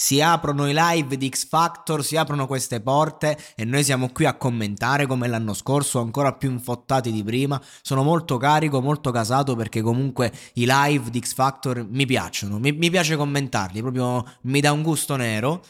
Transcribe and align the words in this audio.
Si 0.00 0.20
aprono 0.20 0.68
i 0.68 0.72
live 0.72 1.16
di 1.16 1.28
X 1.28 1.48
Factor, 1.48 2.04
si 2.04 2.16
aprono 2.16 2.46
queste 2.46 2.80
porte 2.80 3.36
e 3.56 3.64
noi 3.64 3.82
siamo 3.82 4.10
qui 4.10 4.26
a 4.26 4.34
commentare 4.34 5.06
come 5.06 5.26
l'anno 5.26 5.54
scorso, 5.54 5.98
ancora 5.98 6.34
più 6.34 6.52
infottati 6.52 7.10
di 7.10 7.24
prima. 7.24 7.60
Sono 7.82 8.04
molto 8.04 8.36
carico, 8.36 8.80
molto 8.80 9.10
casato 9.10 9.56
perché 9.56 9.82
comunque 9.82 10.32
i 10.54 10.66
live 10.68 11.10
di 11.10 11.18
X 11.18 11.34
Factor 11.34 11.84
mi 11.84 12.06
piacciono, 12.06 12.60
mi, 12.60 12.70
mi 12.70 12.90
piace 12.90 13.16
commentarli, 13.16 13.80
proprio 13.80 14.24
mi 14.42 14.60
dà 14.60 14.70
un 14.70 14.82
gusto 14.82 15.16
nero. 15.16 15.64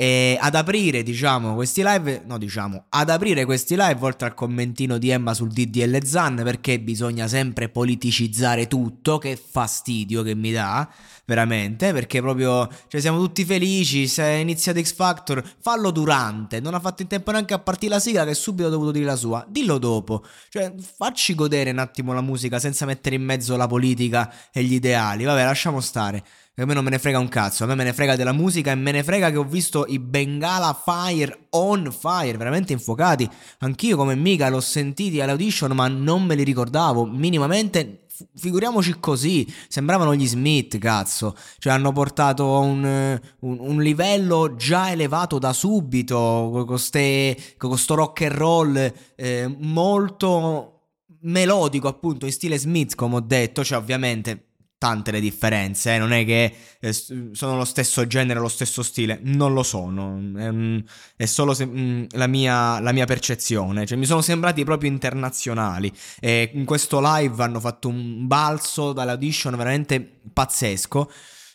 E 0.00 0.38
ad 0.40 0.54
aprire, 0.54 1.02
diciamo, 1.02 1.52
questi 1.52 1.82
live, 1.84 2.22
no, 2.24 2.38
diciamo, 2.38 2.86
ad 2.88 3.10
aprire 3.10 3.44
questi 3.44 3.76
live, 3.76 3.98
oltre 4.00 4.28
al 4.28 4.34
commentino 4.34 4.96
di 4.96 5.10
Emma 5.10 5.34
sul 5.34 5.50
DDL 5.50 6.02
Zan, 6.06 6.40
perché 6.42 6.80
bisogna 6.80 7.28
sempre 7.28 7.68
politicizzare 7.68 8.66
tutto, 8.66 9.18
che 9.18 9.36
fastidio 9.36 10.22
che 10.22 10.34
mi 10.34 10.52
dà, 10.52 10.90
veramente, 11.26 11.92
perché 11.92 12.22
proprio, 12.22 12.66
cioè, 12.88 12.98
siamo 12.98 13.18
tutti 13.18 13.44
felici, 13.44 14.08
se 14.08 14.22
è 14.22 14.36
iniziato 14.36 14.80
X 14.80 14.94
Factor, 14.94 15.44
fallo 15.60 15.90
durante, 15.90 16.60
non 16.60 16.72
ha 16.72 16.80
fatto 16.80 17.02
in 17.02 17.08
tempo 17.08 17.30
neanche 17.32 17.52
a 17.52 17.58
partire 17.58 17.92
la 17.92 18.00
sigla, 18.00 18.24
che 18.24 18.32
subito 18.32 18.68
ha 18.68 18.70
dovuto 18.70 18.92
dire 18.92 19.04
la 19.04 19.16
sua, 19.16 19.44
dillo 19.46 19.76
dopo, 19.76 20.24
cioè, 20.48 20.72
facci 20.96 21.34
godere 21.34 21.72
un 21.72 21.78
attimo 21.78 22.14
la 22.14 22.22
musica 22.22 22.58
senza 22.58 22.86
mettere 22.86 23.16
in 23.16 23.22
mezzo 23.22 23.54
la 23.54 23.66
politica 23.66 24.32
e 24.50 24.62
gli 24.62 24.72
ideali, 24.72 25.24
vabbè, 25.24 25.44
lasciamo 25.44 25.80
stare. 25.80 26.24
A 26.56 26.66
me 26.66 26.74
non 26.74 26.84
me 26.84 26.90
ne 26.90 26.98
frega 26.98 27.18
un 27.18 27.28
cazzo, 27.28 27.64
a 27.64 27.66
me 27.66 27.74
me 27.74 27.84
ne 27.84 27.94
frega 27.94 28.16
della 28.16 28.32
musica 28.32 28.70
e 28.70 28.74
me 28.74 28.90
ne 28.90 29.02
frega 29.02 29.30
che 29.30 29.38
ho 29.38 29.44
visto 29.44 29.86
i 29.88 29.98
Bengala 29.98 30.78
Fire 30.84 31.46
on 31.50 31.90
fire, 31.90 32.36
veramente 32.36 32.74
infuocati. 32.74 33.26
Anch'io 33.60 33.96
come 33.96 34.14
mica 34.14 34.50
l'ho 34.50 34.60
sentiti 34.60 35.22
all'audition, 35.22 35.72
ma 35.72 35.88
non 35.88 36.24
me 36.24 36.34
li 36.34 36.42
ricordavo 36.42 37.06
minimamente. 37.06 38.04
Figuriamoci 38.34 39.00
così, 39.00 39.50
sembravano 39.68 40.14
gli 40.14 40.26
Smith, 40.26 40.76
cazzo. 40.76 41.34
Cioè, 41.56 41.72
hanno 41.72 41.92
portato 41.92 42.58
un, 42.58 43.18
un, 43.38 43.56
un 43.58 43.80
livello 43.80 44.54
già 44.56 44.90
elevato 44.90 45.38
da 45.38 45.54
subito, 45.54 46.64
con, 46.66 46.78
ste, 46.78 47.38
con 47.56 47.78
sto 47.78 47.94
rock 47.94 48.22
and 48.22 48.32
roll 48.32 48.92
eh, 49.14 49.56
molto 49.60 50.88
melodico, 51.22 51.88
appunto, 51.88 52.26
in 52.26 52.32
stile 52.32 52.58
Smith, 52.58 52.94
come 52.94 53.16
ho 53.16 53.20
detto. 53.20 53.64
Cioè, 53.64 53.78
ovviamente 53.78 54.49
tante 54.80 55.10
le 55.10 55.20
differenze, 55.20 55.94
eh? 55.94 55.98
non 55.98 56.10
è 56.10 56.24
che 56.24 56.54
eh, 56.80 56.92
sono 56.92 57.56
lo 57.58 57.66
stesso 57.66 58.06
genere, 58.06 58.40
lo 58.40 58.48
stesso 58.48 58.82
stile, 58.82 59.20
non 59.24 59.52
lo 59.52 59.62
sono, 59.62 60.18
è, 60.38 60.82
è 61.16 61.26
solo 61.26 61.52
se, 61.52 61.66
mh, 61.66 62.06
la, 62.12 62.26
mia, 62.26 62.80
la, 62.80 62.90
mia, 62.92 63.04
percezione, 63.04 63.84
cioè 63.84 63.98
mi 63.98 64.06
sono 64.06 64.22
sembrati 64.22 64.64
proprio 64.64 64.88
internazionali. 64.88 65.92
E 66.18 66.52
in 66.54 66.64
questo 66.64 66.98
live 67.02 67.42
hanno 67.42 67.60
fatto 67.60 67.88
un 67.88 68.26
balzo 68.26 68.94
dall'audition 68.94 69.54
veramente 69.54 70.00
pazzesco, 70.32 71.12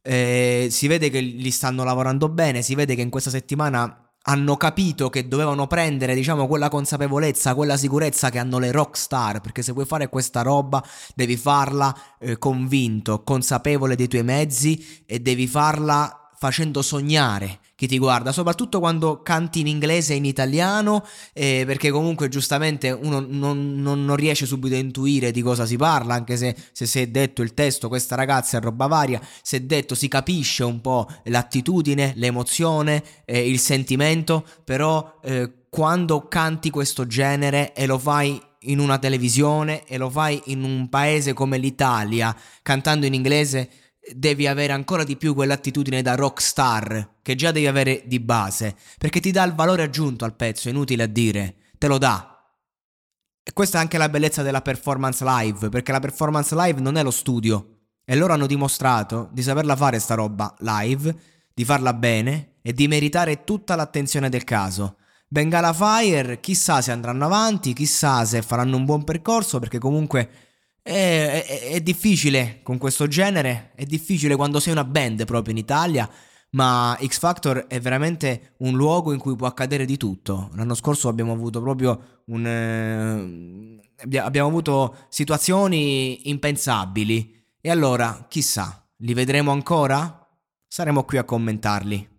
eh, 0.00 0.68
si 0.70 0.86
vede 0.86 1.10
che 1.10 1.18
li 1.18 1.50
stanno 1.50 1.82
lavorando 1.82 2.28
bene, 2.28 2.62
si 2.62 2.76
vede 2.76 2.94
che 2.94 3.02
in 3.02 3.10
questa 3.10 3.30
settimana 3.30 4.07
hanno 4.28 4.56
capito 4.56 5.08
che 5.08 5.26
dovevano 5.26 5.66
prendere, 5.66 6.14
diciamo, 6.14 6.46
quella 6.46 6.68
consapevolezza, 6.68 7.54
quella 7.54 7.78
sicurezza 7.78 8.28
che 8.28 8.38
hanno 8.38 8.58
le 8.58 8.70
rockstar, 8.70 9.40
perché 9.40 9.62
se 9.62 9.72
vuoi 9.72 9.86
fare 9.86 10.08
questa 10.10 10.42
roba 10.42 10.84
devi 11.14 11.36
farla 11.36 11.94
eh, 12.18 12.38
convinto, 12.38 13.22
consapevole 13.22 13.96
dei 13.96 14.06
tuoi 14.06 14.24
mezzi 14.24 15.02
e 15.06 15.20
devi 15.20 15.46
farla 15.46 16.27
facendo 16.38 16.82
sognare 16.82 17.58
chi 17.74 17.86
ti 17.86 17.98
guarda, 17.98 18.32
soprattutto 18.32 18.80
quando 18.80 19.22
canti 19.22 19.60
in 19.60 19.68
inglese 19.68 20.12
e 20.12 20.16
in 20.16 20.24
italiano, 20.24 21.04
eh, 21.32 21.62
perché 21.64 21.90
comunque 21.90 22.28
giustamente 22.28 22.90
uno 22.90 23.20
non, 23.20 23.78
non, 23.80 24.04
non, 24.04 24.16
riesce 24.16 24.46
subito 24.46 24.74
a 24.74 24.78
intuire 24.78 25.30
di 25.30 25.42
cosa 25.42 25.64
si 25.64 25.76
parla, 25.76 26.14
anche 26.14 26.36
se, 26.36 26.56
se 26.72 26.86
si 26.86 27.00
è 27.00 27.06
detto 27.06 27.42
il 27.42 27.54
testo, 27.54 27.86
questa 27.86 28.16
ragazza 28.16 28.58
è 28.58 28.60
roba 28.60 28.86
varia, 28.86 29.20
se 29.42 29.58
è 29.58 29.60
detto 29.60 29.94
si 29.94 30.08
capisce 30.08 30.64
un 30.64 30.80
po' 30.80 31.06
l'attitudine, 31.24 32.14
l'emozione, 32.16 33.02
eh, 33.24 33.48
il 33.48 33.60
sentimento, 33.60 34.44
però 34.64 35.20
eh, 35.22 35.66
quando 35.70 36.26
canti 36.26 36.70
questo 36.70 37.06
genere 37.06 37.74
e 37.74 37.86
lo 37.86 37.98
fai 37.98 38.40
in 38.62 38.80
una 38.80 38.98
televisione 38.98 39.84
e 39.84 39.98
lo 39.98 40.10
fai 40.10 40.40
in 40.46 40.64
un 40.64 40.88
paese 40.88 41.32
come 41.32 41.58
l'Italia, 41.58 42.34
cantando 42.62 43.06
in 43.06 43.14
inglese, 43.14 43.70
devi 44.14 44.46
avere 44.46 44.72
ancora 44.72 45.04
di 45.04 45.16
più 45.16 45.34
quell'attitudine 45.34 46.02
da 46.02 46.14
rockstar 46.14 47.16
che 47.22 47.34
già 47.34 47.50
devi 47.52 47.66
avere 47.66 48.02
di 48.06 48.20
base, 48.20 48.76
perché 48.98 49.20
ti 49.20 49.30
dà 49.30 49.44
il 49.44 49.54
valore 49.54 49.82
aggiunto 49.82 50.24
al 50.24 50.34
pezzo, 50.34 50.68
è 50.68 50.70
inutile 50.70 51.04
a 51.04 51.06
dire, 51.06 51.56
te 51.78 51.86
lo 51.86 51.98
dà. 51.98 52.34
E 53.42 53.52
questa 53.52 53.78
è 53.78 53.80
anche 53.80 53.98
la 53.98 54.08
bellezza 54.08 54.42
della 54.42 54.62
performance 54.62 55.24
live, 55.24 55.68
perché 55.68 55.92
la 55.92 56.00
performance 56.00 56.54
live 56.54 56.80
non 56.80 56.96
è 56.96 57.02
lo 57.02 57.10
studio. 57.10 57.78
E 58.04 58.16
loro 58.16 58.32
hanno 58.32 58.46
dimostrato 58.46 59.28
di 59.32 59.42
saperla 59.42 59.76
fare 59.76 59.98
sta 59.98 60.14
roba 60.14 60.54
live, 60.60 61.14
di 61.52 61.64
farla 61.64 61.92
bene 61.92 62.56
e 62.62 62.72
di 62.72 62.88
meritare 62.88 63.44
tutta 63.44 63.74
l'attenzione 63.74 64.28
del 64.28 64.44
caso. 64.44 64.96
Bengala 65.26 65.74
Fire, 65.74 66.40
chissà 66.40 66.80
se 66.80 66.90
andranno 66.90 67.26
avanti, 67.26 67.74
chissà 67.74 68.24
se 68.24 68.40
faranno 68.40 68.76
un 68.76 68.84
buon 68.84 69.04
percorso, 69.04 69.58
perché 69.58 69.78
comunque 69.78 70.30
è, 70.82 71.44
è, 71.46 71.70
è, 71.72 71.80
difficile 71.80 72.60
con 72.62 72.78
questo 72.78 73.06
genere, 73.06 73.72
è 73.74 73.84
difficile 73.84 74.36
quando 74.36 74.60
sei 74.60 74.72
una 74.72 74.84
band 74.84 75.24
proprio 75.24 75.52
in 75.52 75.58
Italia, 75.58 76.08
ma 76.50 76.98
X 77.04 77.18
Factor 77.18 77.66
è 77.66 77.78
veramente 77.80 78.54
un 78.58 78.74
luogo 78.74 79.12
in 79.12 79.18
cui 79.18 79.36
può 79.36 79.46
accadere 79.46 79.84
di 79.84 79.96
tutto. 79.96 80.50
L'anno 80.54 80.74
scorso 80.74 81.08
abbiamo 81.08 81.32
avuto 81.32 81.60
proprio 81.60 82.22
un... 82.26 82.46
Eh, 82.46 84.18
abbiamo 84.18 84.48
avuto 84.48 85.06
situazioni 85.08 86.28
impensabili. 86.30 87.34
E 87.60 87.70
allora, 87.70 88.26
chissà, 88.28 88.86
li 88.98 89.12
vedremo 89.12 89.50
ancora? 89.50 90.26
Saremo 90.66 91.04
qui 91.04 91.18
a 91.18 91.24
commentarli. 91.24 92.17